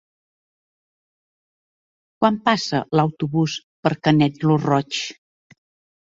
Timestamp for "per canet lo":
3.85-4.59